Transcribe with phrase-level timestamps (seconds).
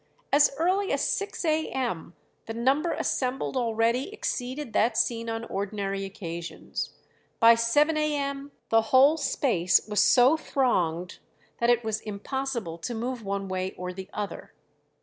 [0.33, 2.15] As early as six a.m.
[2.47, 6.95] the number assembled already exceeded that seen on ordinary occasions;
[7.39, 8.51] by seven a.m.
[8.69, 11.19] the whole space was so thronged
[11.59, 14.53] that it was impossible to move one way or the other.